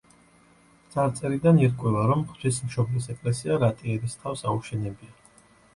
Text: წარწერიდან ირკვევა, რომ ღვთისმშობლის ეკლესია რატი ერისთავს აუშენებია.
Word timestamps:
წარწერიდან 0.95 1.61
ირკვევა, 1.65 2.07
რომ 2.13 2.25
ღვთისმშობლის 2.31 3.09
ეკლესია 3.17 3.61
რატი 3.67 3.95
ერისთავს 3.99 4.47
აუშენებია. 4.55 5.17